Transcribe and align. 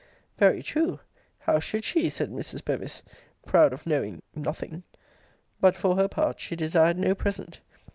Very 0.39 0.63
true: 0.63 0.99
How 1.41 1.59
should 1.59 1.83
she? 1.83 2.09
said 2.09 2.31
Mrs. 2.31 2.65
Bevis, 2.65 3.03
proud 3.45 3.71
of 3.71 3.85
knowing 3.85 4.23
nothing! 4.33 4.81
But, 5.59 5.75
for 5.77 5.95
her 5.95 6.07
part, 6.07 6.39
she 6.39 6.55
desired 6.55 6.97
no 6.97 7.13
present. 7.13 7.61